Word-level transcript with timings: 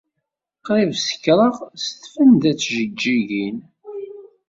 Qrib 0.65 0.91
sekṛeɣ 1.07 1.55
s 1.83 1.85
tfenda 2.01 2.51
n 2.53 2.57
tjeǧǧigin. 2.59 3.57